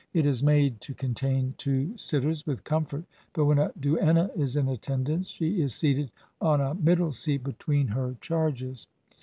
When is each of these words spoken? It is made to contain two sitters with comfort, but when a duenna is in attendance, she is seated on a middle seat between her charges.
It 0.15 0.25
is 0.25 0.41
made 0.41 0.81
to 0.81 0.95
contain 0.95 1.53
two 1.59 1.95
sitters 1.95 2.47
with 2.47 2.63
comfort, 2.63 3.03
but 3.33 3.45
when 3.45 3.59
a 3.59 3.71
duenna 3.79 4.31
is 4.35 4.55
in 4.55 4.67
attendance, 4.67 5.27
she 5.27 5.61
is 5.61 5.75
seated 5.75 6.09
on 6.41 6.59
a 6.59 6.73
middle 6.73 7.11
seat 7.11 7.43
between 7.43 7.89
her 7.89 8.15
charges. 8.19 8.87